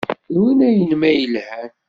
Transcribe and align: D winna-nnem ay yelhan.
D 0.33 0.35
winna-nnem 0.41 1.01
ay 1.09 1.15
yelhan. 1.19 1.69